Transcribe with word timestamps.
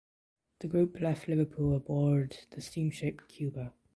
The 0.61 0.67
group 0.67 0.99
left 0.99 1.27
Liverpool 1.27 1.75
aboard 1.75 2.35
the 2.49 2.61
steamship 2.61 3.27
"Cuba". 3.27 3.71